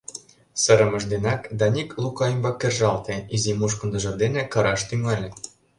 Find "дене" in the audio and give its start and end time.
4.21-4.41